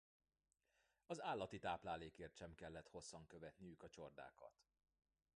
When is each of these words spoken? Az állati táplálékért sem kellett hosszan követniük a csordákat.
Az 1.05 1.21
állati 1.21 1.59
táplálékért 1.59 2.35
sem 2.35 2.55
kellett 2.55 2.87
hosszan 2.87 3.27
követniük 3.27 3.83
a 3.83 3.89
csordákat. 3.89 4.65